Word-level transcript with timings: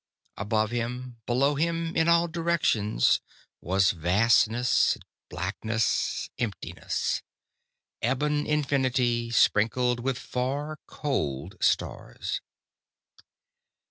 Above 0.35 0.71
him, 0.71 1.21
below 1.27 1.53
him, 1.53 1.95
in 1.95 2.07
all 2.07 2.27
directions 2.27 3.21
was 3.61 3.91
vastness, 3.91 4.97
blackness, 5.29 6.27
emptiness. 6.39 7.21
Ebon 8.03 8.47
infinity, 8.47 9.29
sprinkled 9.29 9.99
with 9.99 10.17
far, 10.17 10.79
cold 10.87 11.55
stars. 11.61 12.41